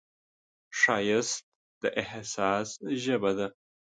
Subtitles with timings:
[0.79, 1.43] ښایست
[1.81, 2.67] د احساس
[3.03, 3.47] ژبه ده